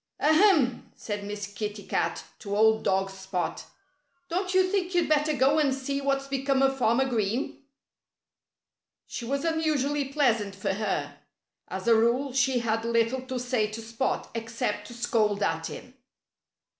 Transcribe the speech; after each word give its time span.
"Ahem!" 0.19 0.89
said 0.95 1.23
Miss 1.23 1.45
Kitty 1.45 1.83
Cat 1.83 2.23
to 2.39 2.57
old 2.57 2.83
dog 2.83 3.11
Spot. 3.11 3.63
"Don't 4.29 4.51
you 4.55 4.63
think 4.67 4.95
you'd 4.95 5.07
better 5.07 5.31
go 5.33 5.59
and 5.59 5.71
see 5.75 6.01
what's 6.01 6.25
become 6.25 6.63
of 6.63 6.75
Farmer 6.75 7.05
Green?" 7.05 7.61
She 9.05 9.25
was 9.25 9.45
unusually 9.45 10.05
pleasant, 10.05 10.55
for 10.55 10.73
her. 10.73 11.19
As 11.67 11.87
a 11.87 11.93
rule 11.93 12.33
she 12.33 12.57
had 12.57 12.83
little 12.83 13.21
to 13.27 13.39
say 13.39 13.67
to 13.67 13.79
Spot, 13.83 14.27
except 14.33 14.87
to 14.87 14.95
scold 14.95 15.43
at 15.43 15.67
him. 15.67 15.93